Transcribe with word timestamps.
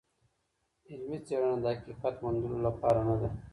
علمي 0.89 1.17
څېړنه 1.25 1.57
د 1.63 1.65
حقیقت 1.77 2.15
موندلو 2.23 2.57
لپاره 2.67 2.99
نده. 3.07 3.29